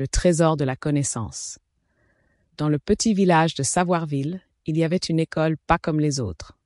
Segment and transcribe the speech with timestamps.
[0.00, 1.58] le trésor de la connaissance.
[2.56, 6.56] Dans le petit village de Savoirville, il y avait une école pas comme les autres.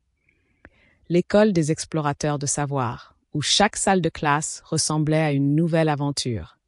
[1.09, 6.59] L'école des explorateurs de savoir, où chaque salle de classe ressemblait à une nouvelle aventure.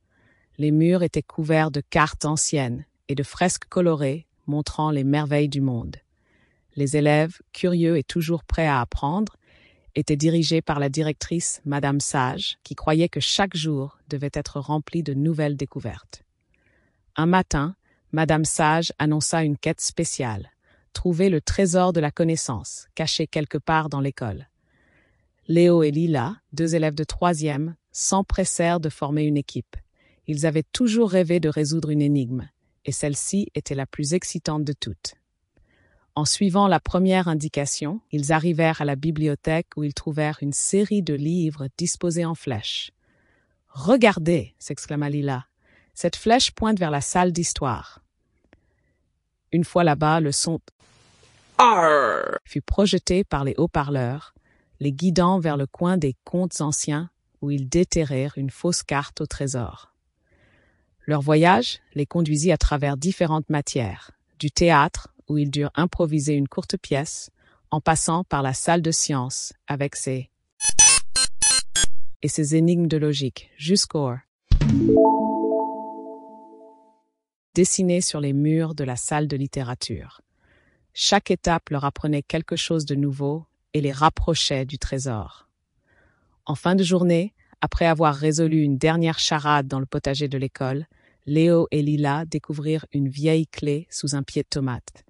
[0.59, 5.61] Les murs étaient couverts de cartes anciennes et de fresques colorées montrant les merveilles du
[5.61, 5.99] monde.
[6.75, 9.37] Les élèves, curieux et toujours prêts à apprendre,
[9.95, 15.05] étaient dirigés par la directrice, Madame Sage, qui croyait que chaque jour devait être rempli
[15.05, 16.26] de nouvelles découvertes.
[17.19, 17.75] Un matin,
[18.13, 20.51] Madame Sage annonça une quête spéciale,
[20.93, 24.51] trouver le trésor de la connaissance, caché quelque part dans l'école.
[25.49, 29.77] Léo et Lila, deux élèves de troisième, s'empressèrent de former une équipe.
[30.27, 32.51] Ils avaient toujours rêvé de résoudre une énigme,
[32.85, 35.15] et celle-ci était la plus excitante de toutes.
[36.17, 41.03] En suivant la première indication, ils arrivèrent à la bibliothèque où ils trouvèrent une série
[41.03, 42.93] de livres disposés en flèches.
[43.69, 45.47] Regardez, s'exclama Lila.
[45.97, 48.03] Cette flèche pointe vers la salle d'histoire.
[49.51, 50.61] Une fois là-bas, le son
[51.57, 54.35] Arr fut projeté par les haut-parleurs,
[54.79, 57.09] les guidant vers le coin des contes anciens
[57.41, 59.95] où ils déterrèrent une fausse carte au trésor.
[61.07, 66.49] Leur voyage les conduisit à travers différentes matières, du théâtre où ils durent improviser une
[66.49, 67.31] courte pièce,
[67.71, 70.31] en passant par la salle de science avec ses
[72.21, 74.11] et ses énigmes de logique jusqu'au
[77.57, 80.21] dessinés sur les murs de la salle de littérature.
[80.95, 85.49] Chaque étape leur apprenait quelque chose de nouveau et les rapprochait du trésor.
[86.45, 90.87] En fin de journée, après avoir résolu une dernière charade dans le potager de l'école,
[91.27, 95.07] Léo et Lila découvrirent une vieille clé sous un pied de tomate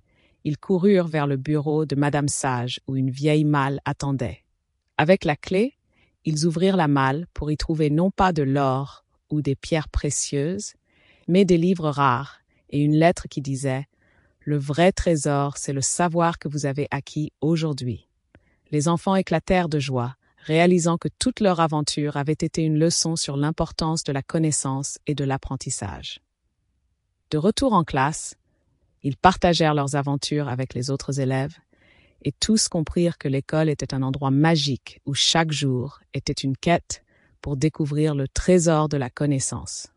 [0.47, 4.45] ils coururent vers le bureau de Madame Sage où une vieille malle attendait.
[4.97, 5.75] Avec la clé,
[6.25, 10.75] ils ouvrirent la malle pour y trouver non pas de l'or ou des pierres précieuses,
[11.29, 13.87] mais des livres rares et une lettre qui disait
[14.41, 18.09] Le vrai trésor, c'est le savoir que vous avez acquis aujourd'hui.
[18.71, 23.37] Les enfants éclatèrent de joie, réalisant que toute leur aventure avait été une leçon sur
[23.37, 26.21] l'importance de la connaissance et de l'apprentissage.
[27.31, 28.37] De retour en classe,
[29.03, 31.57] ils partagèrent leurs aventures avec les autres élèves,
[32.23, 37.05] et tous comprirent que l'école était un endroit magique où chaque jour était une quête
[37.41, 39.89] pour découvrir le trésor de la connaissance.